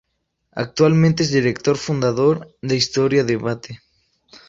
[0.53, 3.81] Actualmente es director-fundador de Historia a Debate.